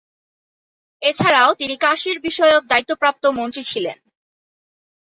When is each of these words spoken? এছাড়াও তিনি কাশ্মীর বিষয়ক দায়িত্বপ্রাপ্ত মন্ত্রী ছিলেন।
এছাড়াও 1.01 1.49
তিনি 1.53 1.75
কাশ্মীর 1.77 2.17
বিষয়ক 2.19 2.61
দায়িত্বপ্রাপ্ত 2.65 3.23
মন্ত্রী 3.37 3.63
ছিলেন। 3.63 3.97